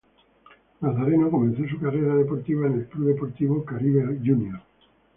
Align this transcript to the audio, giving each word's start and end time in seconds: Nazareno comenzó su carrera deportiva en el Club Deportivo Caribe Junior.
Nazareno 0.79 1.29
comenzó 1.29 1.63
su 1.67 1.79
carrera 1.79 2.15
deportiva 2.15 2.65
en 2.65 2.73
el 2.73 2.87
Club 2.87 3.05
Deportivo 3.13 3.63
Caribe 3.63 4.17
Junior. 4.25 4.59